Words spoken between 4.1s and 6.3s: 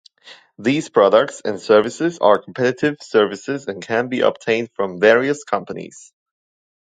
obtained from various companies.